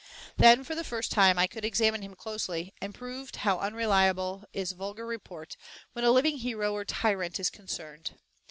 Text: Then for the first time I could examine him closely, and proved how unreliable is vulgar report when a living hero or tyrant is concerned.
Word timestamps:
Then 0.37 0.63
for 0.63 0.73
the 0.73 0.83
first 0.83 1.11
time 1.11 1.37
I 1.37 1.45
could 1.45 1.63
examine 1.63 2.01
him 2.01 2.15
closely, 2.15 2.73
and 2.81 2.95
proved 2.95 3.35
how 3.35 3.59
unreliable 3.59 4.45
is 4.51 4.71
vulgar 4.71 5.05
report 5.05 5.55
when 5.93 6.03
a 6.03 6.09
living 6.09 6.39
hero 6.39 6.73
or 6.73 6.85
tyrant 6.85 7.39
is 7.39 7.51
concerned. 7.51 8.15